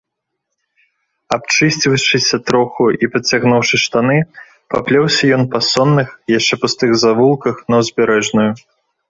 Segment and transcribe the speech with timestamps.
[1.35, 4.17] Абчысціўшыся троху і падцягнуўшы штаны,
[4.75, 8.49] паплёўся ён па сонных, яшчэ пустых завулках на ўзбярэжную.